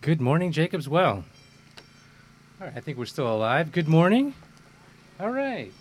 [0.00, 1.24] Good morning, Jacob's Well.
[2.60, 3.72] All right, I think we're still alive.
[3.72, 4.32] Good morning.
[5.18, 5.72] All right.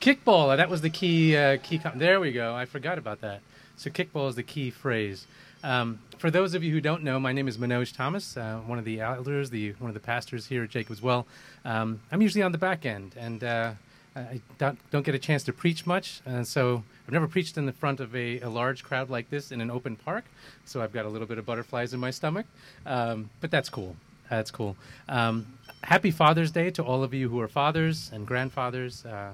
[0.00, 1.36] Kickball, that was the key.
[1.36, 1.78] Uh, key.
[1.94, 2.54] There we go.
[2.54, 3.42] I forgot about that.
[3.76, 5.26] So kickball is the key phrase.
[5.62, 8.78] Um, for those of you who don't know, my name is Manoj Thomas, uh, one
[8.78, 11.26] of the elders, the one of the pastors here at Jacob's Well.
[11.66, 13.72] Um, I'm usually on the back end, and uh,
[14.14, 17.64] I don't, don't, get a chance to preach much, and so I've never preached in
[17.64, 20.26] the front of a, a, large crowd like this in an open park.
[20.66, 22.44] So I've got a little bit of butterflies in my stomach,
[22.84, 23.96] um, but that's cool.
[24.28, 24.76] That's cool.
[25.08, 25.46] Um,
[25.82, 29.04] happy Father's Day to all of you who are fathers and grandfathers.
[29.04, 29.32] Uh,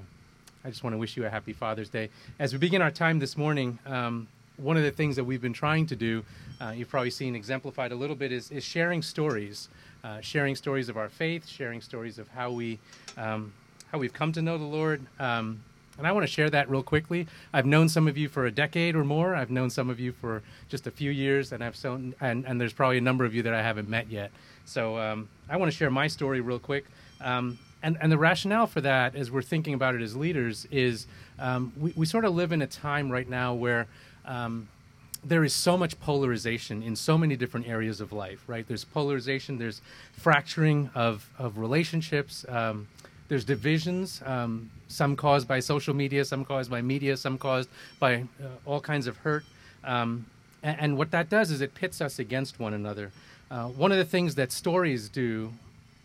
[0.64, 2.10] I just want to wish you a happy Father's Day.
[2.38, 5.52] As we begin our time this morning, um, one of the things that we've been
[5.52, 6.24] trying to do,
[6.60, 9.68] uh, you've probably seen exemplified a little bit, is, is sharing stories,
[10.04, 12.78] uh, sharing stories of our faith, sharing stories of how we
[13.16, 13.52] um,
[13.92, 15.02] how we've come to know the Lord.
[15.18, 15.62] Um,
[15.96, 17.26] and I want to share that real quickly.
[17.52, 19.34] I've known some of you for a decade or more.
[19.34, 22.60] I've known some of you for just a few years, and I've so and, and
[22.60, 24.30] there's probably a number of you that I haven't met yet.
[24.64, 26.84] So um, I want to share my story real quick.
[27.20, 31.06] Um, and, and the rationale for that, as we're thinking about it as leaders, is
[31.38, 33.86] um, we, we sort of live in a time right now where
[34.24, 34.68] um,
[35.24, 38.66] there is so much polarization in so many different areas of life, right?
[38.66, 39.80] There's polarization, there's
[40.12, 42.88] fracturing of, of relationships, um,
[43.28, 48.24] there's divisions, um, some caused by social media, some caused by media, some caused by
[48.42, 49.44] uh, all kinds of hurt.
[49.84, 50.26] Um,
[50.62, 53.12] and, and, what that does is it pits us against one another.
[53.50, 55.52] Uh, one of the things that stories do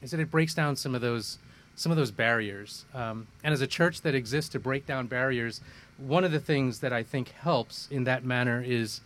[0.02, 1.38] is that it breaks down some of those
[1.76, 2.86] some of those barriers.
[2.94, 5.60] Um, and as a church that exists to break down barriers,
[5.98, 9.02] one of the things that I think helps in that manner is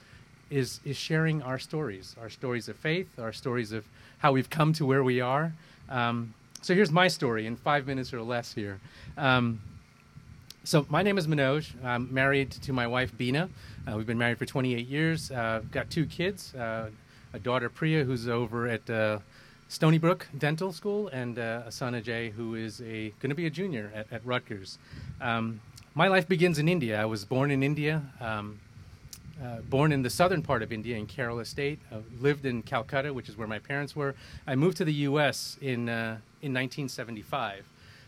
[0.50, 3.86] is is sharing our stories, our stories of faith, our stories of
[4.20, 5.54] how we've come to where we are.
[5.90, 6.34] Um,
[6.68, 8.78] so here's my story in five minutes or less here.
[9.18, 9.62] Um,
[10.66, 11.66] so my name is Manoj.
[11.82, 13.50] I'm married to my wife Bina.
[13.88, 15.32] Uh, we've been married for 28 years.
[15.32, 16.90] Uh, I've got two kids, uh,
[17.32, 19.20] a daughter Priya who's over at uh,
[19.70, 23.46] Stony Brook Dental School, and uh, a son Ajay who is a going to be
[23.46, 24.78] a junior at, at Rutgers.
[25.22, 25.62] Um,
[25.96, 27.02] my life begins in India.
[27.02, 28.02] I was born in India.
[28.20, 28.60] Um,
[29.42, 33.14] uh, born in the southern part of India in Kerala State, uh, lived in Calcutta,
[33.14, 34.16] which is where my parents were.
[34.48, 35.58] I moved to the U.S.
[35.62, 37.66] in uh, in 1975.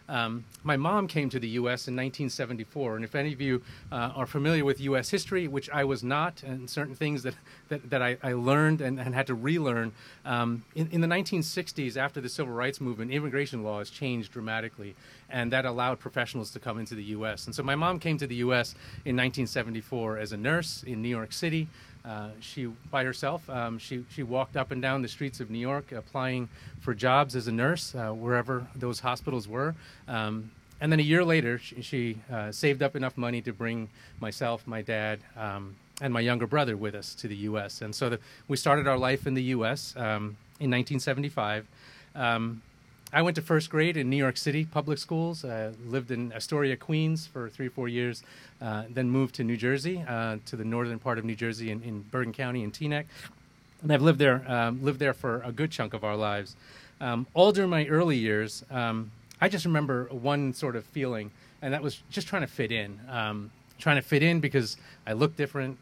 [0.10, 1.88] Um, my mom came to the U.S.
[1.88, 5.10] in 1974, and if any of you uh, are familiar with U.S.
[5.10, 7.36] history, which I was not, and certain things that,
[7.68, 9.92] that, that I, I learned and, and, had to relearn,
[10.26, 14.96] um, in, in, the 1960s, after the Civil Rights Movement, immigration laws changed dramatically,
[15.30, 17.46] and that allowed professionals to come into the U.S.
[17.46, 18.74] And so my mom came to the U.S.
[19.06, 21.68] in 1974 as a nurse in New York City.
[22.10, 25.60] Uh, she, by herself, um, she, she walked up and down the streets of New
[25.60, 26.50] York applying
[26.80, 29.76] for jobs as a nurse uh, wherever those hospitals were.
[30.08, 30.50] Um,
[30.82, 34.66] and then a year later, she, she uh, saved up enough money to bring myself,
[34.66, 37.84] my dad, um, and my younger brother with us to the U.S.
[37.84, 39.94] And so the, we started our life in the U.S.
[39.96, 41.68] Um, in 1975.
[42.16, 42.64] Um,
[43.12, 45.44] I went to first grade in New York City public schools.
[45.44, 48.22] Uh, lived in Astoria, Queens for three or four years.
[48.62, 51.82] Uh, then moved to New Jersey, uh, to the northern part of New Jersey in,
[51.82, 53.06] in Bergen County in Teaneck.
[53.82, 56.56] And I've lived there, um, lived there for a good chunk of our lives.
[57.02, 59.12] Um, all during my early years, um,
[59.42, 61.32] I just remember one sort of feeling,
[61.62, 63.00] and that was just trying to fit in.
[63.10, 63.50] Um,
[63.80, 64.78] trying to fit in because
[65.08, 65.78] I looked different.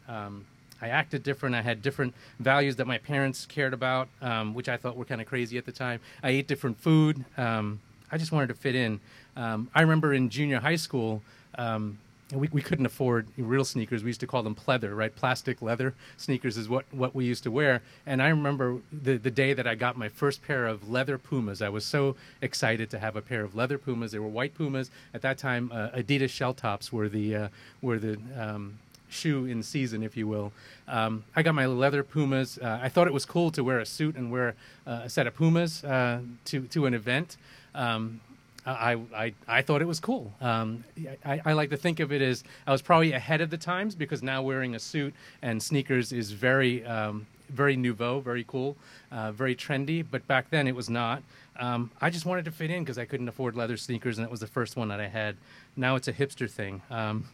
[0.80, 1.54] I acted different.
[1.54, 5.20] I had different values that my parents cared about, um, which I thought were kind
[5.20, 6.00] of crazy at the time.
[6.22, 7.24] I ate different food.
[7.36, 7.80] Um,
[8.10, 9.00] I just wanted to fit in.
[9.36, 11.22] Um, I remember in junior high school,
[11.56, 11.98] um,
[12.32, 14.02] we, we couldn't afford real sneakers.
[14.02, 15.14] We used to call them pleather, right?
[15.14, 17.82] Plastic leather sneakers is what, what we used to wear.
[18.06, 21.62] And I remember the, the day that I got my first pair of leather Pumas.
[21.62, 24.12] I was so excited to have a pair of leather Pumas.
[24.12, 24.90] They were white Pumas.
[25.14, 27.48] At that time, uh, Adidas shell tops were the, uh,
[27.80, 28.78] were the um,
[29.08, 30.52] shoe in season, if you will.
[30.86, 32.58] Um, I got my leather Pumas.
[32.58, 34.54] Uh, I thought it was cool to wear a suit and wear
[34.86, 37.36] uh, a set of Pumas uh, to to an event.
[37.74, 38.20] Um,
[38.66, 40.32] I, I, I thought it was cool.
[40.42, 40.84] Um,
[41.24, 43.94] I, I like to think of it as I was probably ahead of the times
[43.94, 48.76] because now wearing a suit and sneakers is very um, very nouveau, very cool,
[49.10, 50.04] uh, very trendy.
[50.08, 51.22] But back then it was not.
[51.58, 54.30] Um, I just wanted to fit in because I couldn't afford leather sneakers, and it
[54.30, 55.36] was the first one that I had.
[55.76, 56.82] Now it's a hipster thing.
[56.90, 57.24] Um,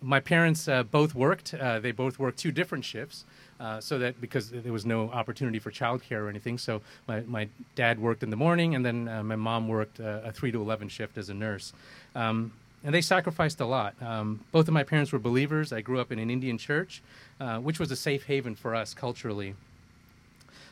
[0.00, 1.54] my parents uh, both worked.
[1.54, 3.24] Uh, they both worked two different shifts,
[3.60, 6.58] uh, so that because there was no opportunity for childcare or anything.
[6.58, 10.20] So my, my dad worked in the morning, and then uh, my mom worked uh,
[10.24, 11.72] a three to eleven shift as a nurse.
[12.14, 12.52] Um,
[12.84, 13.94] and they sacrificed a lot.
[14.00, 15.72] Um, both of my parents were believers.
[15.72, 17.02] I grew up in an Indian church,
[17.40, 19.54] uh, which was a safe haven for us culturally.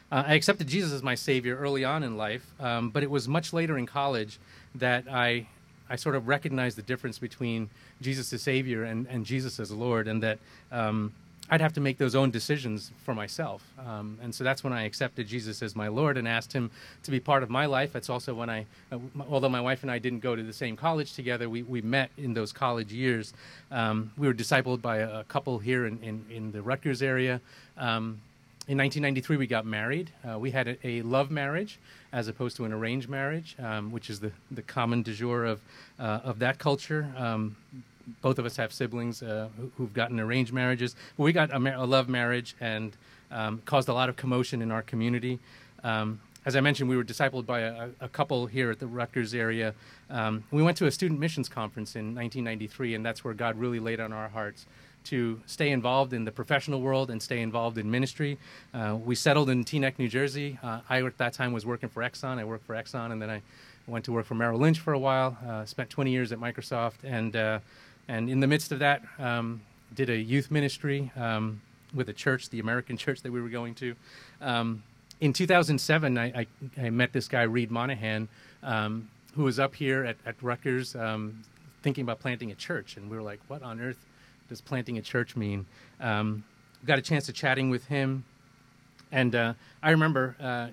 [0.09, 3.53] I accepted Jesus as my Savior early on in life, um, but it was much
[3.53, 4.39] later in college
[4.77, 5.49] that I
[5.88, 10.09] I sort of recognized the difference between Jesus as Savior and, and Jesus as Lord,
[10.09, 10.38] and that
[10.73, 11.12] um,
[11.49, 13.62] I'd have to make those own decisions for myself.
[13.87, 16.71] Um, and so that's when I accepted Jesus as my Lord and asked Him
[17.05, 17.93] to be part of my life.
[17.93, 18.99] That's also when I, uh,
[19.31, 22.11] although my wife and I didn't go to the same college together, we, we met
[22.19, 23.33] in those college years.
[23.71, 27.41] Um, we were discipled by a, couple here in, in, in, the Rutgers area.
[27.77, 28.21] Um,
[28.69, 30.11] in 1993, we got married.
[30.29, 31.79] Uh, we had a, a, love marriage
[32.13, 35.61] as opposed to an arranged marriage, um, which is the, the common du jour of,
[36.01, 37.57] uh, of that culture um,
[38.23, 40.95] both of us have siblings uh, who've gotten arranged marriages.
[41.17, 42.97] But we got a, mar- a love marriage and
[43.31, 45.39] um, caused a lot of commotion in our community.
[45.83, 49.35] Um, as I mentioned, we were discipled by a, a couple here at the Rutgers
[49.35, 49.75] area.
[50.09, 53.81] Um, we went to a student missions conference in 1993, and that's where God really
[53.81, 54.67] laid on our hearts
[55.06, 58.38] to stay involved in the professional world and stay involved in ministry.
[58.75, 60.58] Uh, we settled in Teaneck, New Jersey.
[60.62, 62.38] Uh, I, at that time, was working for Exxon.
[62.38, 63.43] I worked for Exxon, and then I
[63.87, 65.37] went to work for Merrill Lynch for a while.
[65.47, 67.61] Uh, spent 20 years at Microsoft, and uh,
[68.08, 69.61] and in the midst of that, um,
[69.94, 71.61] did a youth ministry um,
[71.94, 73.94] with a church, the American church that we were going to.
[74.41, 74.82] Um,
[75.20, 76.47] in 2007, I, I,
[76.79, 78.29] I, met this guy, Reed Monahan,
[78.62, 81.43] um, who was up here at, at Rutgers um,
[81.82, 82.97] thinking about planting a church.
[82.97, 83.97] And we were like, what on earth
[84.49, 85.67] does planting a church mean?
[86.01, 86.45] Um,
[86.85, 88.25] got a chance to chatting with him.
[89.13, 90.69] And uh, I remember uh,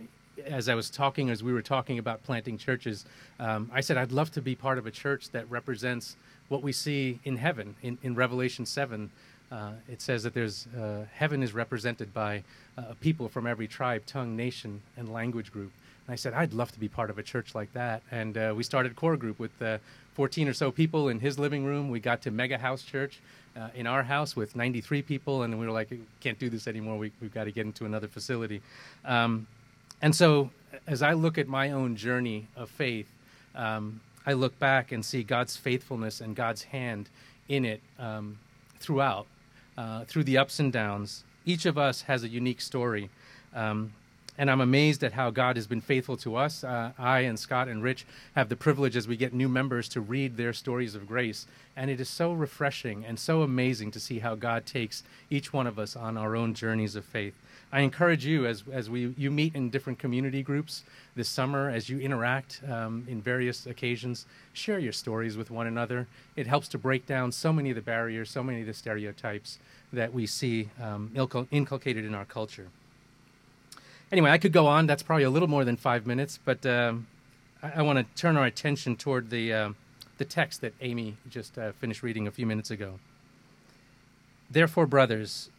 [0.45, 3.05] as I was talking, as we were talking about planting churches,
[3.39, 6.15] I said, I'd love to be part of a church that represents–
[6.49, 9.09] what we see in heaven in, in Revelation 7.
[9.51, 12.43] Uh, it says that there's uh, heaven is represented by
[12.77, 15.71] uh, people from every tribe, tongue, nation, and language group.
[16.05, 18.01] And I said, I'd love to be part of a church like that.
[18.11, 19.77] And uh, we started core group with uh,
[20.13, 21.89] 14 or so people in his living room.
[21.89, 23.19] We got to Mega House Church
[23.55, 25.89] uh, in our house with 93 people, and we were like,
[26.19, 26.97] can't do this anymore.
[26.97, 28.61] We, have got to get into another facility.
[29.05, 29.47] Um,
[30.01, 30.49] and so,
[30.87, 33.07] as I look at my own journey of faith,
[33.55, 37.09] um, I look back and see God's faithfulness and God's hand
[37.49, 38.37] in it um,
[38.79, 39.27] throughout,
[39.77, 41.23] uh, through the ups and downs.
[41.45, 43.09] Each of us has a unique story.
[43.53, 43.93] Um,
[44.37, 46.63] and I'm amazed at how God has been faithful to us.
[46.63, 50.01] Uh, I and Scott and Rich have the privilege as we get new members to
[50.01, 51.45] read their stories of grace.
[51.75, 55.67] And it is so refreshing and so amazing to see how God takes each one
[55.67, 57.35] of us on our own journeys of faith.
[57.71, 60.83] I encourage you as, as we, you meet in different community groups
[61.15, 66.07] this summer, as you interact um, in various occasions, share your stories with one another.
[66.35, 69.57] It helps to break down so many of the barriers, so many of the stereotypes
[69.91, 71.11] that we see um,
[71.51, 72.67] inculcated in our culture.
[74.11, 74.85] Anyway, I could go on.
[74.85, 77.07] That's probably a little more than five minutes, but um,
[77.61, 79.69] I, I want to turn our attention toward the, uh,
[80.17, 82.99] the text that Amy just uh, finished reading a few minutes ago.
[84.51, 85.49] Therefore, brothers,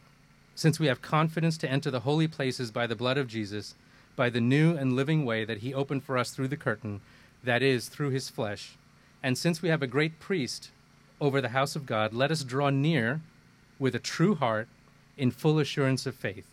[0.55, 3.75] since we have confidence to enter the holy places by the blood of Jesus,
[4.15, 7.01] by the new and living way that he opened for us through the curtain,
[7.43, 8.77] that is, through his flesh,
[9.21, 10.69] and since we have a great priest
[11.19, 13.21] over the house of God, let us draw near
[13.79, 14.67] with a true heart
[15.17, 16.45] in full assurance of faith,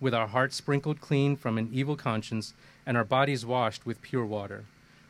[0.00, 2.54] with our hearts sprinkled clean from an evil conscience
[2.86, 4.64] and our bodies washed with pure water.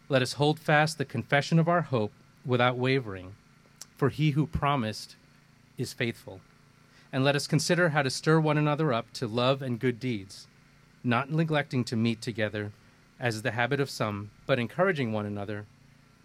[0.08, 2.12] Let us hold fast the confession of our hope
[2.44, 3.34] without wavering,
[3.96, 5.16] for he who promised
[5.76, 6.40] is faithful
[7.12, 10.46] and let us consider how to stir one another up to love and good deeds,
[11.02, 12.72] not neglecting to meet together,
[13.18, 15.64] as is the habit of some, but encouraging one another,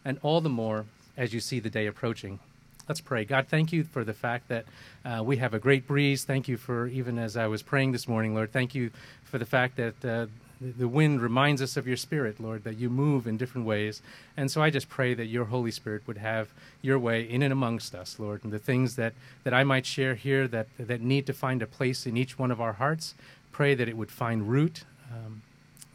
[0.04, 2.40] and all the more as you see the day approaching.
[2.88, 3.24] Let's pray.
[3.24, 4.66] God, thank you for the fact that
[5.06, 6.26] uh, we have a great breeze.
[6.26, 8.92] Thank you for, even as I was praying this morning, Lord, thank you
[9.24, 10.26] for the fact that uh,
[10.60, 14.02] the wind reminds us of your spirit, Lord, that you move in different ways.
[14.36, 16.50] And so I just pray that your Holy Spirit would have
[16.82, 19.14] your way in and amongst us, Lord, and the things that,
[19.46, 22.52] that I might share here that, that need to find a place in each one
[22.52, 23.16] of our hearts.
[23.54, 25.42] Pray that it would find root, um,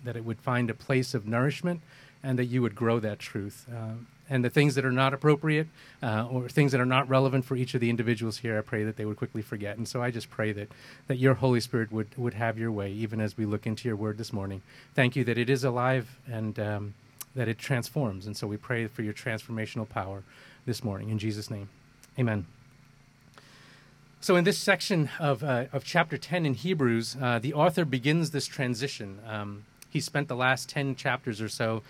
[0.05, 1.83] that it would find a place of nourishment,
[2.23, 3.67] and that you would grow that truth.
[3.71, 3.93] Uh,
[4.31, 5.69] and the things that are not appropriate
[6.03, 8.85] uh, or things that are not relevant for each of the individuals here, I pray
[8.85, 9.77] that they would quickly forget.
[9.77, 10.69] And so I just pray that,
[11.07, 13.97] that your Holy Spirit would, would have your way, even as we look into your
[13.97, 14.63] word this morning.
[14.95, 16.95] Thank you that it is alive and um,
[17.35, 18.27] that it transforms.
[18.27, 20.23] And so we pray for your transformational power
[20.67, 21.11] this morning.
[21.11, 21.69] In Jesus' name,
[22.19, 22.47] amen.
[24.21, 28.33] So, in this section of, uh, of chapter 10 in Hebrews, uh, the author begins
[28.33, 29.21] this transition.
[29.25, 31.83] Um, he spent the last 10 chapters or so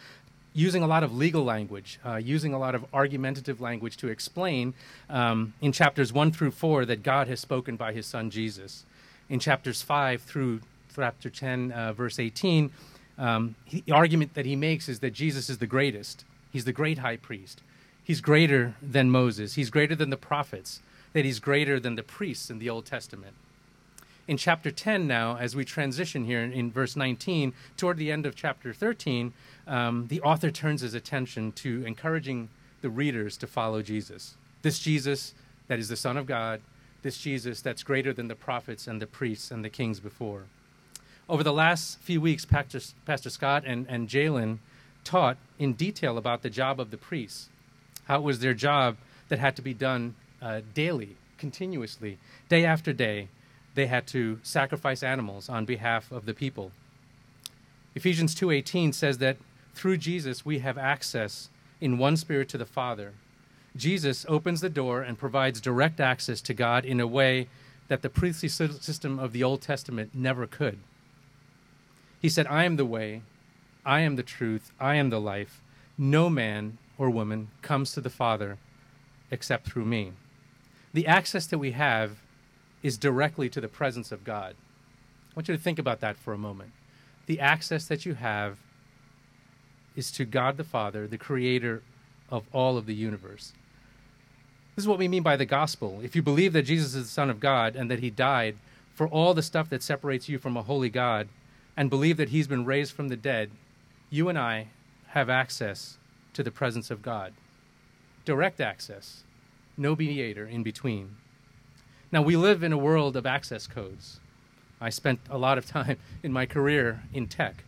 [0.59, 4.75] using a lot of legal language, uh, using a lot of argumentative language to explain
[5.09, 8.85] um, in chapters 1 through 4 that God has spoken by his son Jesus.
[9.29, 10.61] In chapters 5 through
[10.95, 12.73] chapter 10, uh, verse 18,
[13.19, 16.25] um, he, the argument that he makes is that Jesus is the greatest.
[16.53, 17.63] He's the great high priest.
[18.03, 19.55] He's greater than Moses.
[19.55, 20.81] He's greater than the prophets,
[21.13, 23.35] that he's greater than the priests in the Old Testament
[24.29, 28.27] in chapter 10 now, as we transition here in, in verse 19, toward the end
[28.27, 29.33] of chapter 13,
[29.67, 32.51] um, the author turns his attention to encouraging
[32.83, 34.35] the readers to follow Jesus.
[34.63, 35.35] This Jesus
[35.69, 36.61] that is the Son of God,
[37.03, 40.45] this Jesus that's greater than the prophets and the priests and the kings before.
[41.29, 44.59] Over the last few weeks, Pastor, Pastor Scott and, and Jalen
[45.05, 47.49] taught in detail about the job of the priests,
[48.05, 48.97] how it was their job
[49.29, 52.19] that had to be done uh, daily, continuously,
[52.49, 53.29] day after day.
[53.75, 56.73] They had to sacrifice animals on behalf of the people.
[57.95, 59.37] Ephesians 2:18 says that
[59.75, 61.49] through Jesus we have access
[61.81, 63.13] in one spirit to the Father.
[63.77, 67.49] Jesus opens the door and provides direct access to God in a way
[67.87, 70.79] that the priestly system of the Old Testament never could.
[72.21, 73.23] He said, I am the way,
[73.85, 75.63] I am the truth, I am the life.
[75.97, 78.59] No man or woman comes to the Father
[79.31, 80.13] except through me.
[80.93, 82.19] The access that we have
[82.83, 84.55] is directly to the presence of God.
[85.31, 86.73] I want you to think about that for a moment.
[87.27, 88.59] The access that you have
[89.97, 91.83] is to God the Father, the creator
[92.31, 93.53] of all of the universe.
[94.75, 96.01] This is what we mean by the gospel.
[96.03, 98.57] If you believe that Jesus is the Son of God and that he died
[98.95, 101.29] for all the stuff that separates you from a holy God,
[101.79, 103.53] and believe that he's been raised from the dead,
[104.11, 104.67] you and I
[105.11, 105.97] have access
[106.35, 107.33] to the presence of God.
[108.25, 109.23] Direct access,
[109.77, 111.17] no mediator in between.
[112.11, 114.19] Now, we live in a world of access codes.
[114.81, 117.65] I spent a lot of time in my career in tech.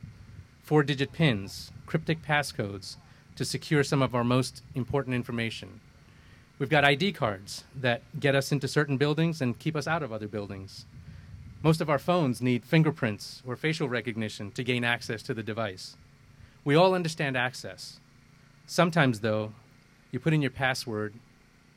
[0.62, 2.96] Four digit pins, cryptic passcodes
[3.36, 5.80] to secure some of our most important information.
[6.58, 10.12] We've got ID cards that get us into certain buildings and keep us out of
[10.12, 10.86] other buildings.
[11.62, 15.96] Most of our phones need fingerprints or facial recognition to gain access to the device.
[16.64, 18.00] We all understand access.
[18.66, 19.52] Sometimes, though,
[20.10, 21.14] you put in your password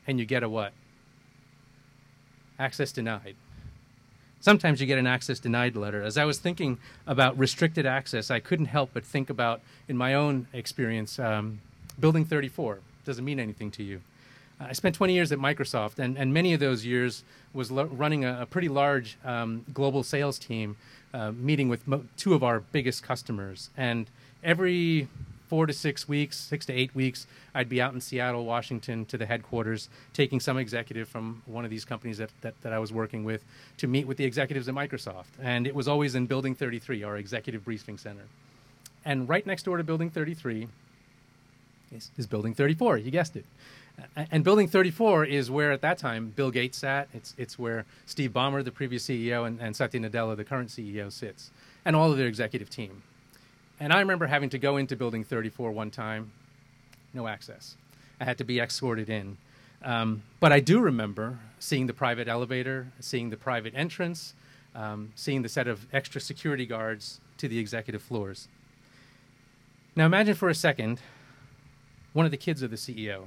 [0.06, 0.72] and you get a what?
[2.58, 3.34] Access denied.
[4.40, 6.02] Sometimes you get an access denied letter.
[6.02, 10.14] As I was thinking about restricted access, I couldn't help but think about, in my
[10.14, 11.60] own experience, um,
[11.98, 12.80] Building 34.
[13.04, 14.00] Doesn't mean anything to you.
[14.60, 18.24] I spent 20 years at Microsoft, and, and many of those years was lo- running
[18.24, 20.76] a, a, pretty large um, global sales team,
[21.12, 23.70] uh, meeting with mo- two of our biggest customers.
[23.76, 24.06] And
[24.42, 25.08] every
[25.48, 29.18] four to six weeks, six to eight weeks, I'd be out in Seattle, Washington, to
[29.18, 32.92] the headquarters, taking some executive from one of these companies that, that, that I was
[32.92, 33.44] working with
[33.78, 35.26] to meet with the executives at Microsoft.
[35.40, 38.24] And it was always in Building 33, our executive briefing center.
[39.04, 40.68] And right next door to Building 33
[41.92, 43.44] is, is Building 34, you guessed it.
[44.16, 47.08] And Building 34 is where, at that time, Bill Gates sat.
[47.14, 51.12] It's, it's where Steve Ballmer, the previous CEO, and, and Satya Nadella, the current CEO,
[51.12, 51.50] sits,
[51.84, 53.02] and all of their executive team.
[53.80, 56.30] And I remember having to go into Building 34 one time,
[57.12, 57.76] no access.
[58.20, 59.36] I had to be escorted in.
[59.82, 64.34] Um, but I do remember seeing the private elevator, seeing the private entrance,
[64.74, 68.48] um, seeing the set of extra security guards to the executive floors.
[69.96, 71.00] Now imagine for a second
[72.12, 73.26] one of the kids of the CEO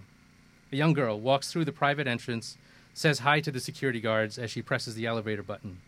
[0.71, 2.57] a young girl walks through the private entrance,
[2.93, 5.79] says hi to the security guards as she presses the elevator button.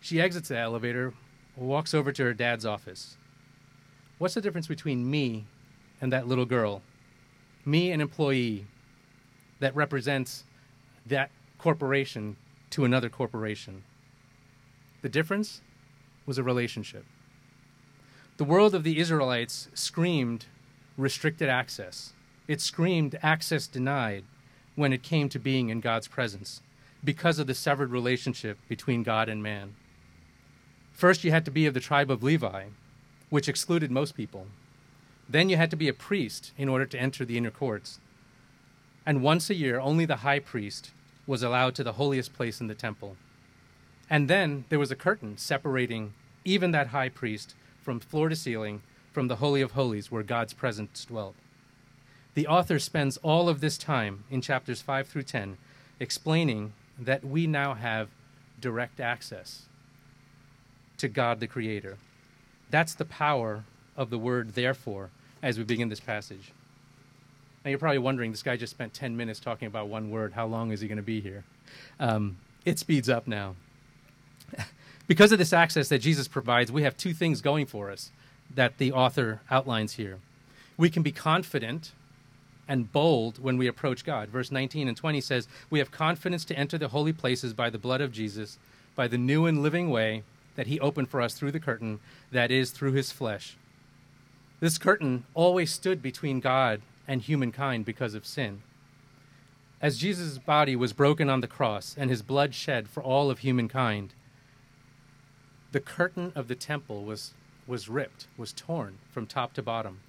[0.00, 1.14] She exits the elevator,
[1.56, 3.16] walks over to her dad's office.
[4.20, 5.46] What's the difference between me
[5.98, 6.82] and that little girl?
[7.64, 8.66] Me, an employee
[9.60, 10.44] that represents
[11.06, 12.36] that corporation
[12.68, 13.82] to another corporation.
[15.00, 15.62] The difference
[16.26, 17.06] was a relationship.
[18.36, 20.44] The world of the Israelites screamed
[20.98, 22.12] restricted access.
[22.46, 24.24] It screamed access denied
[24.76, 26.60] when it came to being in God's presence
[27.02, 29.76] because of the severed relationship between God and man.
[30.92, 32.64] First, you had to be of the tribe of Levi,
[33.30, 34.46] which excluded most people.
[35.28, 38.00] Then, you had to be a priest in order to enter the inner courts.
[39.06, 40.90] And once a year, only the high priest
[41.26, 43.16] was allowed to the holiest place in the temple.
[44.10, 46.12] And then there was a curtain separating
[46.44, 48.82] even that high priest from floor to ceiling
[49.12, 51.36] from the Holy of Holies where God's presence dwelt.
[52.34, 55.56] The author spends all of this time in chapters 5 through 10
[55.98, 58.08] explaining that we now have
[58.60, 59.66] direct access
[60.96, 61.96] to God the Creator.
[62.70, 63.64] That's the power
[63.96, 65.10] of the word therefore
[65.42, 66.52] as we begin this passage.
[67.64, 70.32] Now, you're probably wondering this guy just spent 10 minutes talking about one word.
[70.32, 71.44] How long is he going to be here?
[71.98, 73.54] Um, it speeds up now.
[75.06, 78.10] because of this access that Jesus provides, we have two things going for us
[78.54, 80.18] that the author outlines here.
[80.78, 81.92] We can be confident
[82.66, 84.28] and bold when we approach God.
[84.28, 87.78] Verse 19 and 20 says, We have confidence to enter the holy places by the
[87.78, 88.58] blood of Jesus,
[88.94, 90.22] by the new and living way
[90.56, 92.00] that he opened for us through the curtain,
[92.32, 93.56] that is, through his flesh.
[94.60, 98.62] This curtain always stood between God and humankind because of sin.
[99.80, 103.38] As Jesus' body was broken on the cross and his blood shed for all of
[103.38, 104.12] humankind,
[105.72, 107.32] the curtain of the temple was,
[107.66, 110.00] was ripped, was torn from top to bottom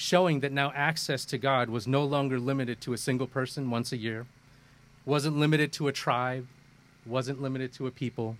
[0.00, 3.92] showing that now access to God was no longer limited to a single person once
[3.92, 4.24] a year.
[5.04, 6.46] wasn't limited to a tribe,
[7.04, 8.38] wasn't limited to a people.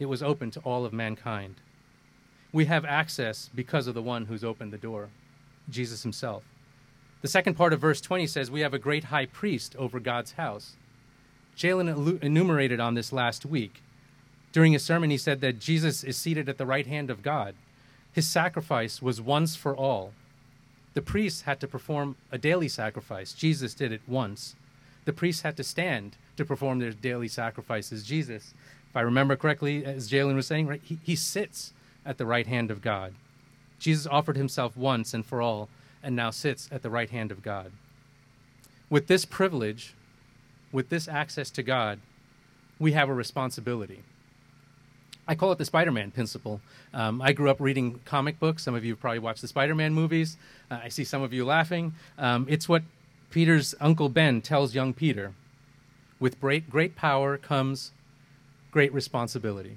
[0.00, 1.56] It was open to all of mankind.
[2.52, 5.10] We have access because of the one who's opened the door,
[5.68, 6.42] Jesus himself.
[7.22, 10.32] The second part of verse 20 says, We have a great high priest over God's
[10.32, 10.74] house.
[11.56, 13.82] Jalen enumerated on this last week.
[14.52, 17.54] During his sermon, he said that Jesus is seated at the right hand of God.
[18.12, 20.12] His sacrifice was once for all.
[20.94, 23.34] The priests had to perform a daily sacrifice.
[23.34, 24.56] Jesus did it once.
[25.04, 28.02] The priests had to stand to perform their daily sacrifices.
[28.02, 28.54] Jesus,
[28.90, 31.72] if I remember correctly, as Jalen was saying, right, he, he sits
[32.04, 33.14] at the right hand of God.
[33.78, 35.68] Jesus offered himself once and for all
[36.02, 37.70] and now sits at the right hand of God.
[38.88, 39.94] With this privilege,
[40.72, 42.00] with this access to God,
[42.80, 44.02] we have a responsibility.
[45.28, 46.60] I call it the Spider Man principle.
[46.92, 48.64] Um, I grew up reading comic books.
[48.64, 50.36] Some of you probably watched the Spider Man movies.
[50.68, 51.94] Uh, I see some of you laughing.
[52.18, 52.82] Um, it's what
[53.30, 55.34] Peter's Uncle Ben tells young Peter
[56.18, 57.92] with great, great power comes
[58.70, 59.76] great responsibility.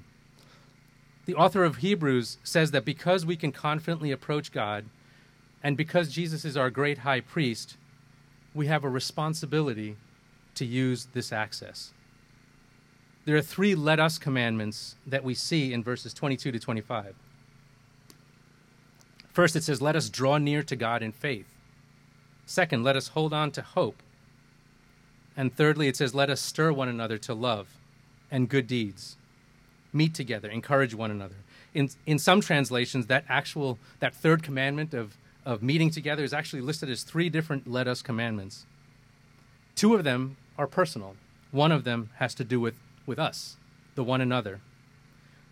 [1.25, 4.85] The author of Hebrews says that because we can confidently approach God
[5.63, 7.77] and because Jesus is our great high priest,
[8.53, 9.95] we have a responsibility
[10.55, 11.91] to use this access.
[13.25, 17.15] There are three let us commandments that we see in verses 22 to 25.
[19.31, 21.47] First, it says, Let us draw near to God in faith.
[22.45, 24.03] Second, let us hold on to hope.
[25.37, 27.67] And thirdly, it says, Let us stir one another to love
[28.33, 29.15] and good deeds.
[29.93, 31.35] Meet together, encourage one another.
[31.73, 36.61] In, in some translations, that actual, that third commandment of of meeting together is actually
[36.61, 38.65] listed as three different let us commandments.
[39.75, 41.15] Two of them are personal,
[41.51, 42.75] one of them has to do with,
[43.05, 43.57] with us,
[43.95, 44.61] the one another.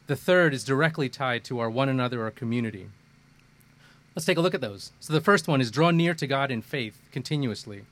[0.07, 2.89] The third is directly tied to our one another or community.
[4.15, 4.91] Let's take a look at those.
[4.99, 7.83] So the first one is draw near to God in faith continuously.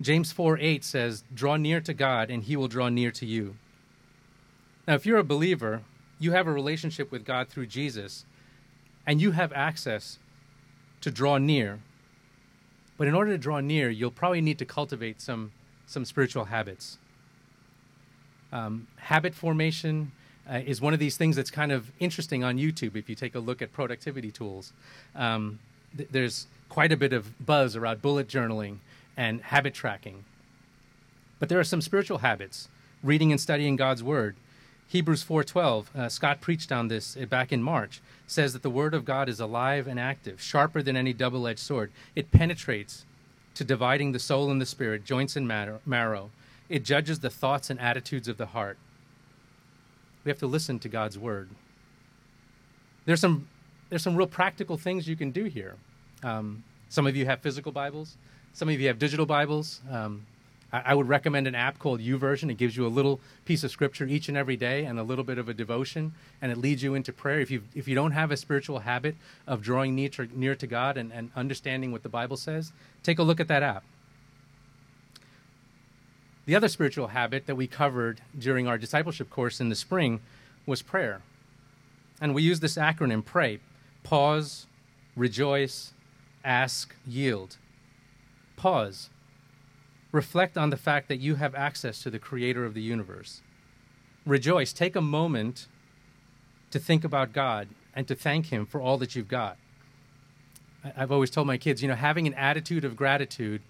[0.00, 3.56] James 4 8 says, Draw near to God, and he will draw near to you.
[4.86, 5.82] Now, if you're a believer,
[6.18, 8.24] you have a relationship with God through Jesus,
[9.06, 10.18] and you have access
[11.00, 11.80] to draw near.
[12.96, 15.52] But in order to draw near, you'll probably need to cultivate some,
[15.86, 16.98] some spiritual habits.
[18.52, 20.12] Um, habit formation
[20.50, 23.34] uh, is one of these things that's kind of interesting on YouTube if you take
[23.34, 24.72] a look at productivity tools.
[25.16, 25.58] Um,
[25.96, 28.78] th- there's quite a bit of buzz around bullet journaling
[29.16, 30.24] and habit tracking.
[31.38, 32.68] But there are some spiritual habits,
[33.02, 34.36] reading and studying God's Word,
[34.92, 38.92] Hebrews 4:12, uh, Scott preached on this uh, back in March, says that the word
[38.92, 41.90] of God is alive and active, sharper than any double-edged sword.
[42.14, 43.06] It penetrates
[43.54, 46.30] to dividing the soul and the spirit, joints and marrow.
[46.68, 48.76] It judges the thoughts and attitudes of the heart.
[50.24, 51.48] We have to listen to God's word.
[53.06, 53.48] There's some
[53.88, 55.76] there's some real practical things you can do here.
[56.22, 58.18] Um, some of you have physical Bibles.
[58.52, 59.80] Some of you have digital Bibles.
[59.90, 60.26] Um,
[60.72, 62.50] I, would recommend an app called YouVersion.
[62.50, 65.24] It gives you a little piece of scripture each and every day and a little
[65.24, 67.40] bit of a devotion, and it leads you into prayer.
[67.40, 70.66] If you if you don't have a spiritual habit of drawing near to, near to
[70.66, 73.84] God and, and understanding what the Bible says, take a look at that app.
[76.46, 80.20] The other spiritual habit that we covered during our discipleship course in the spring
[80.64, 81.20] was prayer.
[82.18, 83.60] And we use this acronym PRAY
[84.04, 84.66] pause,
[85.16, 85.92] rejoice,
[86.44, 87.58] ask, yield.
[88.56, 89.10] Pause
[90.12, 93.40] reflect on the fact that you have access to the creator of the universe.
[94.24, 94.72] Rejoice.
[94.72, 95.66] Take a moment
[96.70, 99.56] to think about God and to thank Him for all that you've got.
[100.96, 103.62] I've always told my kids, you know, having an attitude of gratitude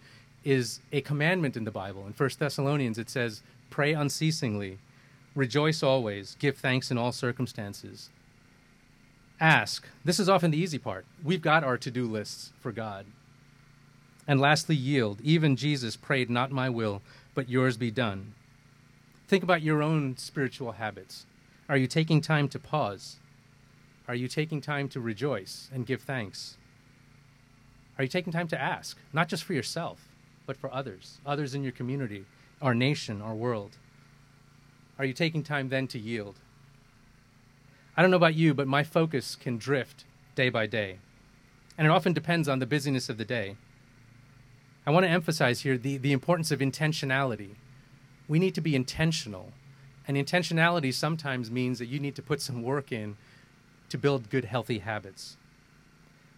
[0.44, 2.06] is a commandment in the Bible.
[2.06, 4.78] In 1 Thessalonians, it says, Pray unceasingly,
[5.34, 8.10] rejoice always, give thanks in all circumstances.
[9.40, 9.86] Ask.
[10.04, 11.04] This is often the easy part.
[11.22, 13.06] We've got our to do lists for God.
[14.26, 15.20] And lastly, yield.
[15.22, 17.02] Even Jesus prayed, Not my will,
[17.34, 18.34] but yours be done.
[19.28, 21.26] Think about your own spiritual habits.
[21.68, 23.16] Are you taking time to pause?
[24.06, 26.56] Are you taking time to rejoice and give thanks?
[27.98, 30.08] Are you taking time to ask, not just for yourself,
[30.44, 32.24] but for others, others in your community,
[32.60, 33.76] our nation, our world?
[34.98, 36.36] Are you taking time then to yield?
[37.96, 40.04] I don't know about you, but my focus can drift
[40.34, 40.98] day by day.
[41.76, 43.56] And it often depends on the busyness of the day.
[44.86, 47.50] I want to emphasize here the, the importance of intentionality.
[48.28, 49.52] We need to be intentional.
[50.08, 53.16] And intentionality sometimes means that you need to put some work in
[53.88, 55.36] to build good, healthy habits.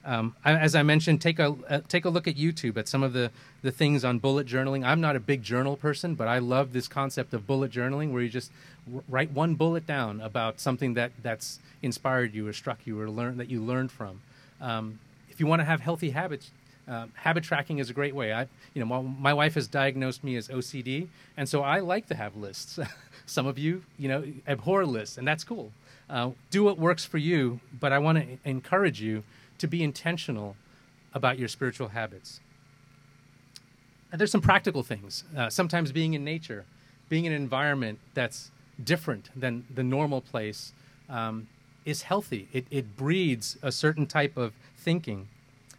[0.04, 3.14] Um, as I mentioned, take a uh, take a look at YouTube at some of
[3.14, 3.30] the,
[3.62, 4.84] the things on bullet journaling.
[4.84, 8.20] I'm not a big journal person, but I love this concept of bullet journaling, where
[8.20, 8.52] you just
[9.08, 13.40] write one bullet down about something that, that's inspired you or struck you or learned
[13.40, 14.20] that you learned from.
[14.60, 14.98] Um,
[15.30, 16.50] if you want to have healthy habits,
[16.86, 18.32] Um, habit tracking is a great way.
[18.32, 18.42] I,
[18.74, 22.14] you know, my, my wife has diagnosed me as OCD, and so I like to
[22.14, 22.78] have lists.
[23.26, 25.72] Some of you, you know, abhor lists, and that's cool.
[26.10, 29.22] Uh, do what works for you, but I want to encourage you
[29.58, 30.56] to be intentional
[31.14, 32.40] about your spiritual habits.
[34.12, 35.24] And there's some practical things.
[35.36, 36.66] Uh, sometimes being in nature,
[37.08, 38.50] being in an environment that's
[38.82, 40.72] different than the normal place,
[41.08, 41.48] um,
[41.84, 42.48] is healthy.
[42.52, 45.28] It, it breeds a certain type of thinking.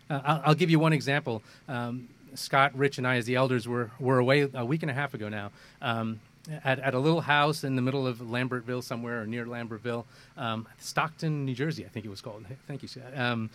[0.10, 1.42] Uh, I'll, I'll, give you one example.
[1.68, 4.94] Um, Scott, Rich, and I, as the elders, were, were away a week and a
[4.94, 6.20] half ago now um,
[6.64, 10.06] at, at a little house in the middle of Lambertville, somewhere or near Lambertville,
[10.38, 12.46] um, Stockton, New Jersey, I think it was called.
[12.68, 13.18] Thank you, Scott.
[13.18, 13.50] Um,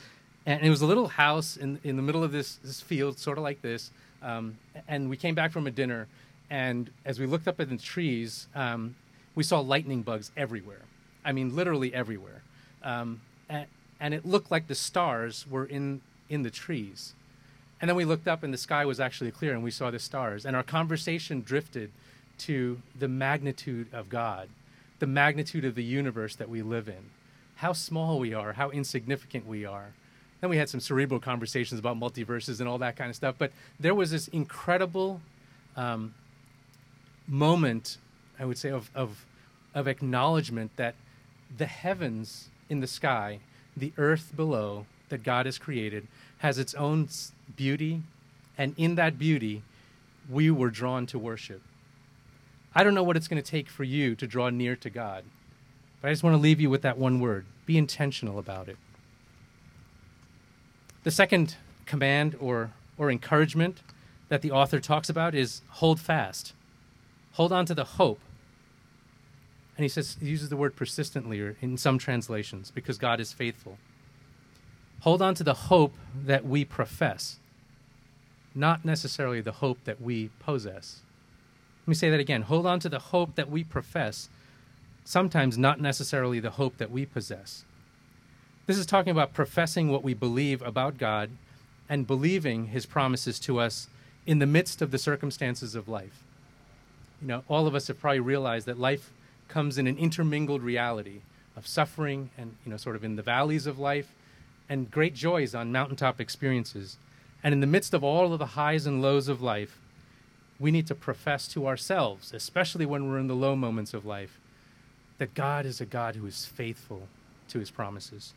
[0.47, 3.39] and it was a little house in, in the middle of this, this field, sort
[3.39, 3.91] of like this.
[4.23, 4.57] Um,
[4.89, 6.09] and we came back from a dinner,
[6.49, 8.97] and as we looked up at the trees, um,
[9.35, 10.81] we saw lightning bugs everywhere.
[11.25, 12.43] I mean, literally everywhere.
[13.51, 13.67] And,
[14.01, 16.01] and it looked like the stars were in,
[16.31, 17.13] in the trees.
[17.81, 19.99] And then we looked up, and the sky was actually clear, and we saw the
[19.99, 20.47] stars.
[20.47, 21.91] And our conversation drifted
[22.39, 24.49] to the magnitude of God,
[24.99, 27.11] the magnitude of the universe that we live in,
[27.57, 29.93] how small we are, how insignificant we are.
[30.41, 33.35] Then we had some cerebral conversations about multiverses and all that kind of stuff.
[33.37, 35.21] But there was this incredible
[35.77, 36.15] um,
[37.27, 37.99] moment,
[38.39, 39.25] I would say, of, of,
[39.75, 40.95] of acknowledgement that
[41.55, 43.41] the heavens in the sky,
[43.77, 46.07] the earth below that God has created,
[46.39, 47.09] has its own
[47.57, 48.03] beauty.
[48.57, 49.63] And in that beauty,
[50.29, 51.63] we were drawn to worship.
[52.75, 55.25] I don't know what it's going to take for you to draw near to God,
[56.01, 58.77] but I just want to leave you with that one word be intentional about it.
[61.05, 61.55] The second
[61.87, 63.79] command or, or encouragement
[64.29, 66.53] that the author talks about is hold fast.
[67.35, 68.19] Hold on to the hope.
[69.77, 73.33] And he says he uses the word persistently or in some translations because God is
[73.33, 73.79] faithful.
[75.01, 75.95] Hold on to the hope
[76.27, 77.39] that we profess,
[78.55, 81.01] not necessarily the hope that we possess.
[81.83, 82.43] Let me say that again.
[82.43, 84.29] Hold on to the hope that we profess,
[85.05, 87.65] sometimes not necessarily the hope that we possess.
[88.67, 91.31] This is talking about professing what we believe about God
[91.89, 93.89] and believing his promises to us
[94.27, 96.23] in the midst of the circumstances of life.
[97.23, 99.11] You know, all of us have probably realized that life
[99.49, 101.21] comes in an intermingled reality
[101.57, 104.13] of suffering and, you know, sort of in the valleys of life
[104.71, 106.97] and great joys on mountaintop experiences.
[107.43, 109.79] And in the midst of all of the highs and lows of life,
[110.61, 114.39] we need to profess to ourselves, especially when we're in the low moments of life,
[115.19, 117.09] that God is a God who is faithful
[117.49, 118.33] to his promises.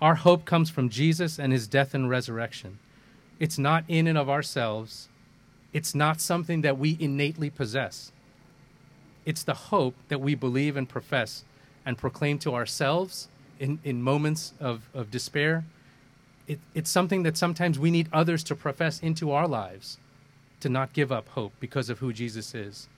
[0.00, 2.78] Our hope comes from Jesus and his death and resurrection.
[3.38, 5.08] It's not in and of ourselves,
[5.72, 8.10] it's not something that we innately possess.
[9.24, 11.44] It's the hope that we believe and profess
[11.86, 13.28] and proclaim to ourselves
[13.62, 15.64] in, in moments of, of despair.
[16.48, 19.98] It, it's something that sometimes we need others to profess into our lives
[20.60, 22.88] to not give up hope because of who Jesus is.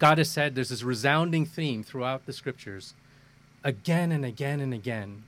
[0.00, 2.94] God has said there's this resounding theme throughout the scriptures,
[3.62, 5.22] again and again and again,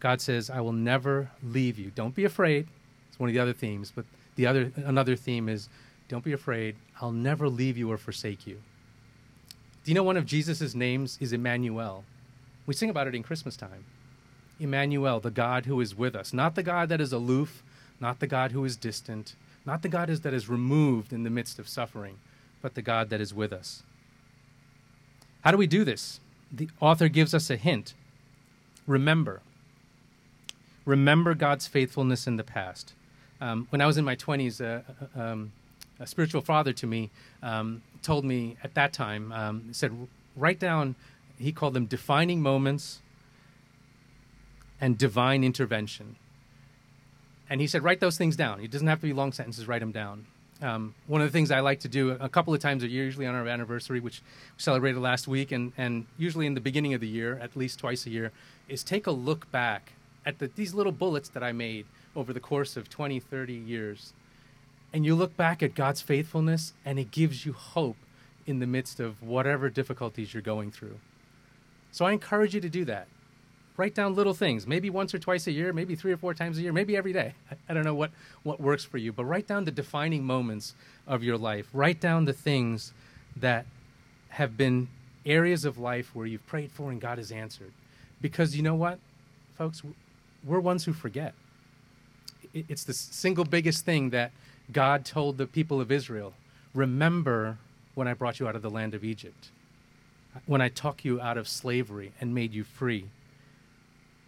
[0.00, 1.92] God says, I will never leave you.
[1.94, 2.66] Don't be afraid.
[3.08, 5.68] It's one of the other themes, but the other another theme is
[6.08, 6.76] don't be afraid.
[7.00, 8.60] I'll never leave you or forsake you.
[9.84, 12.04] Do you know one of Jesus' names is Emmanuel?
[12.66, 13.84] We sing about it in Christmas time.
[14.58, 17.62] Emmanuel, the God who is with us, not the God that is aloof,
[18.00, 21.58] not the God who is distant, not the God that is removed in the midst
[21.58, 22.18] of suffering,
[22.62, 23.82] but the God that is with us.
[25.42, 26.20] How do we do this?
[26.50, 27.94] The author gives us a hint.
[28.86, 29.42] Remember,
[30.84, 32.94] remember God's faithfulness in the past.
[33.40, 34.80] Um, when I was in my 20s, uh,
[35.16, 35.52] uh, um,
[36.00, 37.10] a spiritual father to me
[37.42, 39.92] um, told me at that time, um, said,
[40.36, 40.94] write down,
[41.38, 43.00] he called them defining moments
[44.80, 46.16] and divine intervention.
[47.48, 48.60] And he said, write those things down.
[48.60, 50.26] It doesn't have to be long sentences, write them down.
[50.62, 53.04] Um, one of the things I like to do a couple of times a year,
[53.04, 54.22] usually on our anniversary, which
[54.56, 57.78] we celebrated last week, and, and usually in the beginning of the year, at least
[57.78, 58.32] twice a year,
[58.68, 59.92] is take a look back
[60.24, 61.84] at the, these little bullets that I made
[62.16, 64.14] over the course of 20, 30 years.
[64.92, 67.96] And you look back at God's faithfulness, and it gives you hope
[68.46, 70.98] in the midst of whatever difficulties you're going through.
[71.96, 73.06] So I encourage you to do that.
[73.78, 76.58] Write down little things, maybe once or twice a year, maybe three or four times
[76.58, 77.32] a year, maybe every day.
[77.70, 78.10] I don't know what,
[78.42, 80.74] what works for you, but write down the defining moments
[81.06, 81.68] of your life.
[81.72, 82.92] Write down the things
[83.34, 83.64] that
[84.28, 84.88] have been
[85.24, 87.72] areas of life where you've prayed for and God has answered.
[88.20, 88.98] Because you know what,
[89.56, 89.82] folks?
[90.44, 91.32] we're ones who forget.
[92.52, 94.32] It's the single biggest thing that
[94.70, 96.34] God told the people of Israel
[96.74, 97.56] Remember
[97.94, 99.48] when I brought you out of the land of Egypt,
[100.44, 103.06] when I took you out of slavery and made you free.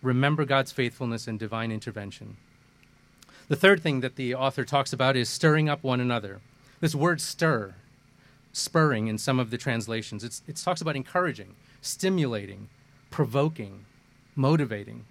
[0.03, 2.37] Remember God's faithfulness and divine intervention.
[3.49, 6.41] The third thing that the author talks about is stirring up one another.
[6.81, 7.75] This word stir,
[8.53, 12.69] spurring in some of the translations, it's, it talks about encouraging, stimulating,
[13.11, 13.85] provoking,
[14.37, 15.05] motivating.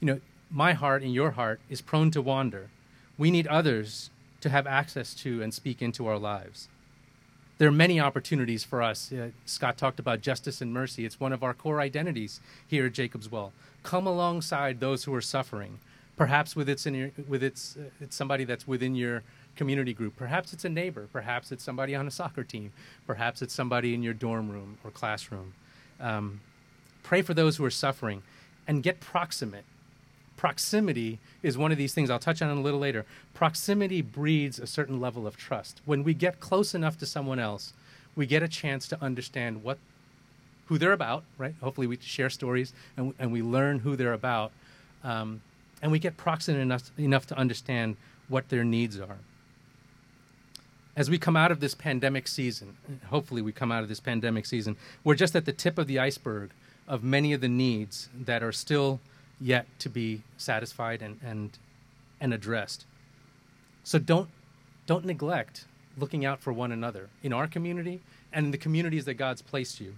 [0.00, 2.70] You know, my heart and your heart is prone to wander.
[3.18, 4.10] We need others
[4.40, 6.68] to have access to and speak into our lives.
[7.62, 9.12] There are many opportunities for us.
[9.12, 11.04] Uh, Scott talked about justice and mercy.
[11.04, 13.52] It's one of our core identities here at Jacob's Well.
[13.84, 15.78] Come alongside those who are suffering.
[16.16, 19.22] Perhaps with it's, your, with it's, uh, it's somebody that's within your
[19.54, 20.16] community group.
[20.16, 21.06] Perhaps it's a neighbor.
[21.12, 22.72] Perhaps it's somebody on a soccer team.
[23.06, 25.54] Perhaps it's somebody in your dorm room or classroom.
[26.00, 26.40] Um,
[27.04, 28.24] pray for those who are suffering
[28.66, 29.66] and get proximate
[30.42, 33.06] proximity is one of these things I'll touch on a little later.
[33.32, 35.80] Proximity breeds a certain level of trust.
[35.84, 37.72] When we get close enough to someone else,
[38.16, 39.78] we get a chance to understand what
[40.66, 41.54] who they're about, right?
[41.62, 44.50] Hopefully, we share stories and, and we learn who they're about,
[45.04, 45.42] um,
[45.80, 49.18] and we get proximate enough, enough to understand what their needs are.
[50.96, 52.76] As we come out of this pandemic season,
[53.10, 54.74] hopefully, we come out of this pandemic season,
[55.04, 56.50] we're just at the tip of the iceberg
[56.88, 58.98] of many of the needs that are still
[59.42, 61.58] yet to be satisfied and, and,
[62.20, 62.86] and addressed.
[63.84, 64.28] So don't,
[64.86, 65.64] don't neglect
[65.98, 68.00] looking out for one another in our community
[68.32, 69.94] and in the communities that God's placed you.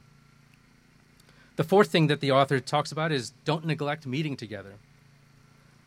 [1.56, 4.74] The fourth thing that the author talks about is don't neglect meeting together.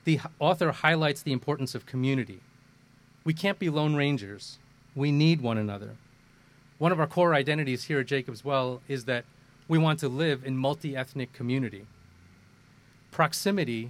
[0.06, 2.40] The author highlights the importance of community.
[3.26, 4.60] We can't be lone rangers.
[4.96, 5.98] We need one another.
[6.78, 9.26] One of our core identities here at Jacob's Well is that
[9.68, 11.86] we want to live in multi ethnic community.
[13.18, 13.90] Proximity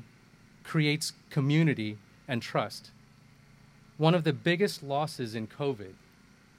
[0.64, 1.98] creates community
[2.30, 2.92] and trust.
[3.98, 5.92] One of the biggest losses in COVID,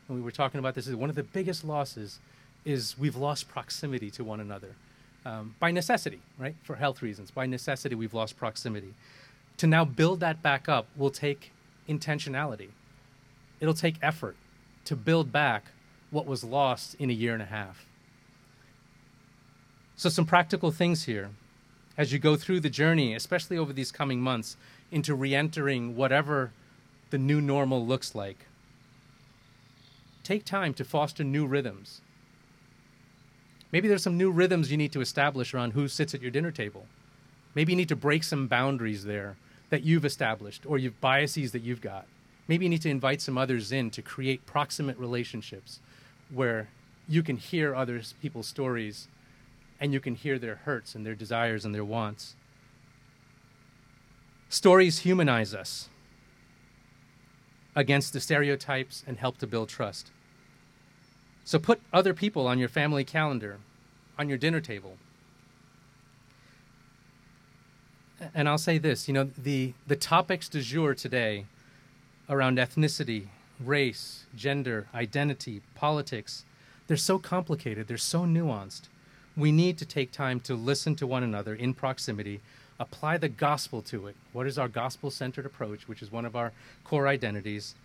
[0.06, 2.18] and we were talking about this, is one of the biggest losses
[2.66, 4.74] is we've lost proximity to one another
[5.24, 6.54] um, by necessity, right?
[6.62, 7.30] For health reasons.
[7.30, 8.92] By necessity, we've lost proximity.
[9.56, 11.52] To now build that back up will take
[11.88, 12.68] intentionality.
[13.60, 14.36] It'll take effort
[14.84, 15.64] to build back
[16.10, 17.86] what was lost in a year and a half.
[19.96, 21.30] So, some practical things here
[21.98, 24.56] as you go through the journey, especially over these coming months,
[24.92, 26.52] into re entering whatever
[27.10, 28.46] the new normal looks like.
[30.22, 32.00] Take time to foster new rhythms.
[33.72, 36.50] Maybe there's some new rhythms you need to establish around who sits at your dinner
[36.50, 36.86] table.
[37.54, 39.36] Maybe you need to break some boundaries there
[39.70, 42.06] that you've established or you've biases that you've got.
[42.46, 45.80] Maybe you need to invite some others in to create proximate relationships
[46.32, 46.68] where
[47.08, 49.08] you can hear other people's stories
[49.80, 52.34] and you can hear their hurts and their desires and their wants.
[54.48, 55.88] Stories humanize us
[57.76, 60.10] against the stereotypes and help to build trust.
[61.44, 63.58] So put other people on your family calendar,
[64.18, 64.96] on your dinner table.
[68.34, 71.46] And I'll say this you know, the, the topics du jour today
[72.28, 73.28] around ethnicity,
[73.60, 76.44] race, gender, identity, politics,
[76.88, 78.88] they're so complicated, they're so nuanced
[79.38, 82.40] we need to take time to listen to one another in proximity,
[82.80, 84.16] apply the gospel to it.
[84.32, 87.76] What is our gospel centered approach, which is one of our core identities?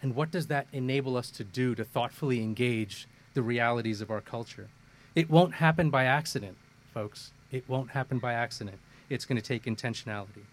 [0.00, 4.22] And what does that enable us to do to thoughtfully engage the realities of our
[4.22, 4.68] culture?
[5.14, 6.56] It won't happen by accident,
[6.94, 7.32] folks.
[7.52, 8.78] It won't happen by accident.
[9.10, 10.44] It's going to take intentionality.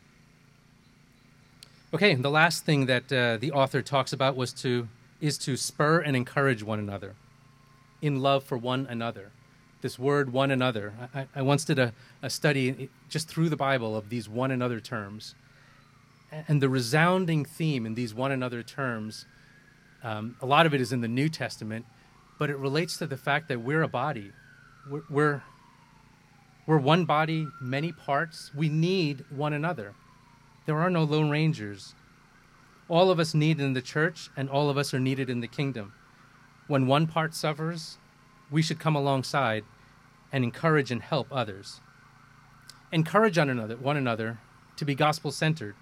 [1.93, 4.89] Okay, and the last thing that uh, the author talks about was to
[5.21, 7.15] is to spur and encourage one another
[8.01, 9.31] in love for one another
[9.85, 10.93] this word one another.
[11.13, 11.93] I, I once did a,
[12.23, 15.35] a study just through the Bible of these one another terms.
[16.47, 19.27] And the resounding theme in these one another terms,
[20.03, 21.85] um, a lot of it is in the New Testament,
[22.39, 24.31] but it relates to the fact that we're a body.
[24.89, 25.43] We're, we're,
[26.65, 28.49] we're one body, many parts.
[28.55, 29.93] We need one another.
[30.65, 31.93] There are no lone rangers.
[32.89, 35.47] All of us need in the church, and all of us are needed in the
[35.47, 35.93] kingdom.
[36.65, 37.99] When one part suffers,
[38.49, 39.63] we should come alongside
[40.35, 41.79] and encourage and help others.
[42.91, 44.37] Encourage one another, one another
[44.75, 45.75] to be gospel centered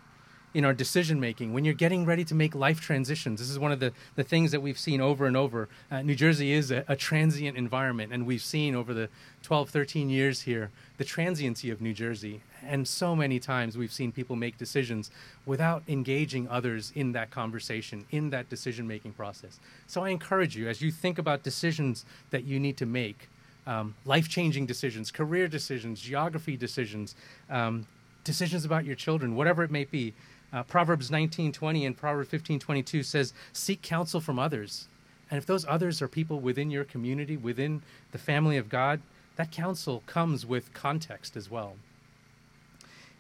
[0.53, 3.39] in our decision making when you're getting ready to make life transitions.
[3.39, 5.69] This is one of the, the things that we've seen over and over.
[5.89, 9.09] Uh, New Jersey is a, a, transient environment, and we've seen over the
[9.41, 12.43] 12, 13 years here the transiency of New Jersey.
[12.61, 15.09] And so many times we've seen people make decisions
[15.47, 19.59] without engaging others in that conversation, in that decision making process.
[19.87, 23.29] So I encourage you, as you think about decisions that you need to make,
[23.65, 27.15] um, life changing decisions, career decisions, geography decisions,
[27.49, 27.87] um,
[28.23, 30.13] decisions about your children, whatever it may be.
[30.51, 34.87] Uh, Proverbs 19:20 and Proverbs 15:22 says, "Seek counsel from others."
[35.31, 39.01] And if those others are people within your community, within the family of God,
[39.35, 41.75] that counsel comes with context as well.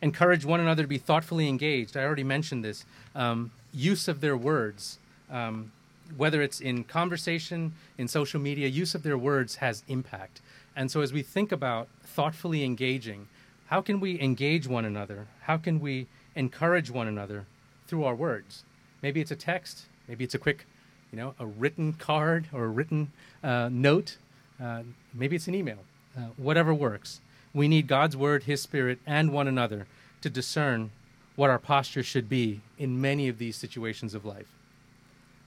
[0.01, 1.95] encourage one another to be thoughtfully engaged.
[1.95, 2.83] I already mentioned this.
[3.15, 4.99] Um, use of their words,
[5.31, 5.71] um,
[6.17, 10.41] whether it's in conversation, in social media, use of their words has impact.
[10.75, 13.27] And so, as we think about thoughtfully engaging,
[13.67, 15.27] how can we engage one another?
[15.41, 17.45] How can we encourage one another
[17.87, 18.63] through our words?
[19.01, 20.65] Maybe it's a text, maybe it's a quick,
[21.11, 23.11] you know, a written card or a written
[23.43, 24.17] uh, note,
[24.61, 25.79] uh, maybe it's an email,
[26.17, 27.19] uh, whatever works.
[27.53, 29.87] We need God's word, His Spirit, and one another
[30.21, 30.91] to discern
[31.35, 34.47] what our posture should be in many of these situations of life.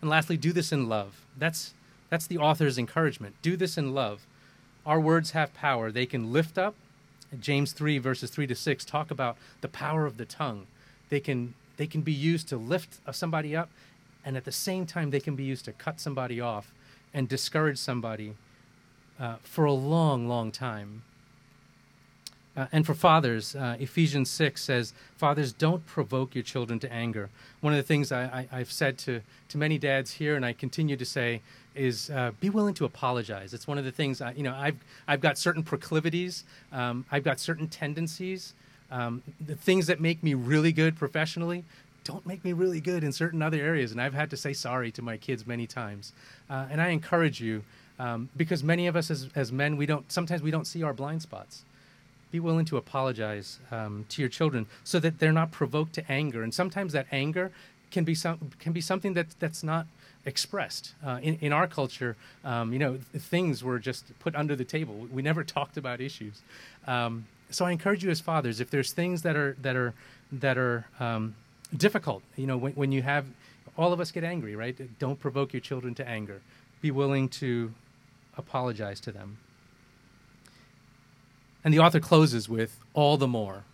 [0.00, 1.24] And lastly, do this in love.
[1.36, 1.74] That's,
[2.10, 3.36] that's the author's encouragement.
[3.42, 4.26] Do this in love.
[4.84, 5.90] Our words have power.
[5.90, 6.74] They can lift up.
[7.40, 10.66] James 3, verses 3 to 6, talk about the power of the tongue.
[11.08, 13.68] They can, they can be used to lift somebody up,
[14.24, 16.72] and at the same time, they can be used to cut somebody off
[17.12, 18.34] and discourage somebody
[19.18, 21.02] uh, for a long, long time.
[22.56, 27.28] Uh, and for fathers, uh, Ephesians 6 says, Fathers, don't provoke your children to anger.
[27.60, 30.96] One of the things I, have said to, to many dads here, and I continue
[30.96, 31.42] to say,
[31.74, 33.52] is uh, be willing to apologize.
[33.52, 37.24] It's one of the things, I, you know, I've, I've got certain proclivities, um, I've
[37.24, 38.54] got certain tendencies.
[38.90, 41.64] Um, the things that make me really good professionally
[42.04, 43.90] don't make me really good in certain other areas.
[43.90, 46.12] And I've had to say sorry to my kids many times.
[46.48, 47.64] Uh, and I encourage you,
[47.98, 50.92] um, because many of us as, as men, we don't, sometimes we don't see our
[50.94, 51.64] blind spots
[52.36, 56.42] be willing to apologize um, to your children so that they're not provoked to anger.
[56.42, 57.50] And sometimes that anger
[57.90, 59.86] can be some can be something that that's not
[60.26, 62.14] expressed uh, in, in our culture.
[62.44, 62.98] Um, you know,
[63.32, 64.94] things were just put under the table.
[65.10, 66.42] We never talked about issues.
[66.86, 69.94] Um, so I encourage you as fathers, if there's things that are that are
[70.30, 71.34] that are um,
[71.74, 73.24] difficult, you know, when, when you have
[73.78, 74.76] all of us get angry, right?
[74.98, 76.42] Don't provoke your children to anger.
[76.82, 77.72] Be willing to
[78.36, 79.38] apologize to them.
[81.66, 83.64] And the author closes with all the more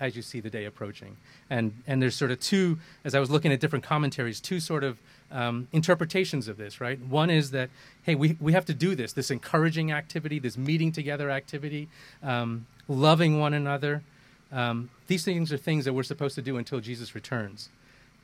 [0.00, 1.18] as you see the day approaching.
[1.50, 4.82] And, and there's sort of two, as I was looking at different commentaries, two sort
[4.82, 4.96] of
[5.30, 6.98] um, interpretations of this, right?
[6.98, 7.68] One is that,
[8.04, 11.86] hey, we, we have to do this, this encouraging activity, this meeting together activity,
[12.22, 14.02] um, loving one another.
[14.50, 17.68] Um, these things are things that we're supposed to do until Jesus returns.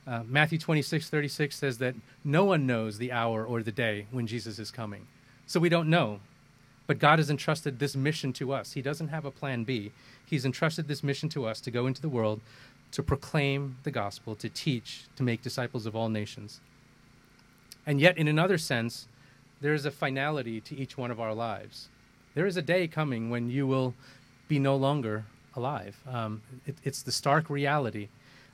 [0.07, 4.25] Uh, Matthew 26, 36 says that no one knows the hour or the day when
[4.25, 5.05] Jesus is coming.
[5.45, 6.21] So we don't know.
[6.89, 8.71] But God has entrusted this mission to us.
[8.71, 9.91] He doesn't have a plan B.
[10.25, 12.41] He's entrusted this mission to us to go into the world,
[12.93, 16.61] to proclaim the gospel, to teach, to make disciples of all nations.
[17.85, 19.05] And yet, in another sense,
[19.61, 21.89] there is a finality to each one of our lives.
[22.33, 23.93] There is a day coming when you will
[24.47, 25.25] be no longer
[25.55, 25.95] alive.
[26.11, 28.07] Um, it, it's the stark reality.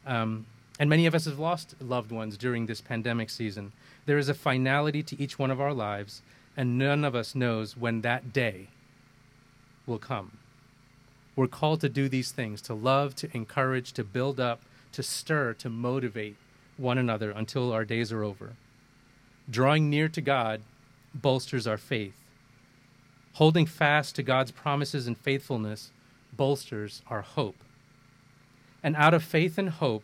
[0.05, 0.45] Um,
[0.77, 3.71] and many of us have lost loved ones during this pandemic season.
[4.05, 6.21] There is a finality to each one of our lives,
[6.57, 8.67] and none of us knows when that day
[9.85, 10.37] will come.
[11.35, 14.61] We're called to do these things to love, to encourage, to build up,
[14.93, 16.37] to stir, to motivate
[16.77, 18.53] one another until our days are over.
[19.49, 20.61] Drawing near to God
[21.13, 22.15] bolsters our faith.
[23.33, 25.91] Holding fast to God's promises and faithfulness
[26.35, 27.57] bolsters our hope.
[28.81, 30.03] And out of faith and hope,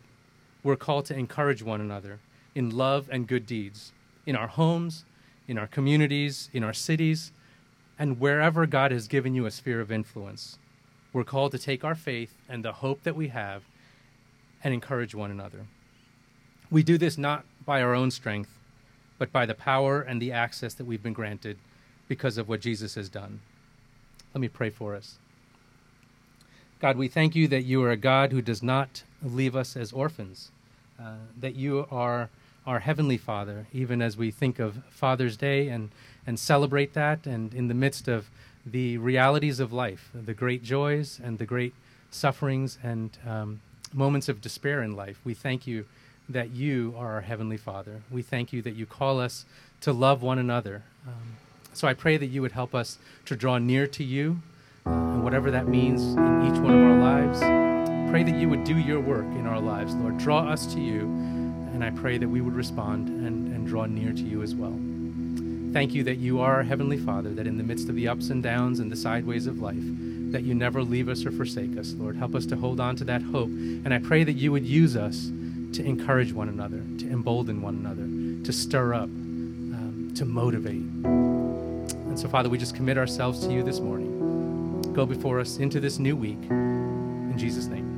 [0.62, 2.18] we're called to encourage one another
[2.54, 3.92] in love and good deeds,
[4.26, 5.04] in our homes,
[5.52, 7.30] in our communities, in our cities,
[7.98, 10.56] and wherever God has given you a sphere of influence.
[11.12, 13.62] We're called to take our faith and the hope that we have
[14.64, 15.66] and encourage one another.
[16.70, 18.48] We do this not by our own strength,
[19.18, 21.58] but by the power and the access that we've been granted
[22.08, 23.40] because of what Jesus has done.
[24.32, 25.18] Let me pray for us.
[26.80, 29.92] God, we thank you that you are a God who does not leave us as
[29.92, 30.50] orphans,
[30.98, 32.30] uh, that you are
[32.66, 35.90] our Heavenly Father, even as we think of Father's Day and,
[36.26, 38.26] and celebrate that, and in the midst of
[38.64, 41.74] the realities of life, the great joys and the great
[42.10, 43.60] sufferings and um,
[43.92, 45.84] moments of despair in life, we thank you
[46.28, 48.02] that you are our Heavenly Father.
[48.10, 49.44] We thank you that you call us
[49.80, 50.82] to love one another.
[51.06, 51.36] Um,
[51.72, 54.40] so I pray that you would help us to draw near to you,
[54.86, 57.40] uh, and whatever that means in each one of our lives.
[58.10, 60.18] Pray that you would do your work in our lives, Lord.
[60.18, 61.41] Draw us to you
[61.72, 64.78] and I pray that we would respond and, and draw near to you as well.
[65.72, 68.28] Thank you that you are our Heavenly Father, that in the midst of the ups
[68.28, 69.82] and downs and the sideways of life,
[70.32, 71.94] that you never leave us or forsake us.
[71.94, 73.48] Lord, help us to hold on to that hope.
[73.48, 75.30] And I pray that you would use us
[75.72, 78.04] to encourage one another, to embolden one another,
[78.44, 80.82] to stir up, um, to motivate.
[82.12, 84.92] And so, Father, we just commit ourselves to you this morning.
[84.92, 86.42] Go before us into this new week.
[86.50, 87.91] In Jesus' name.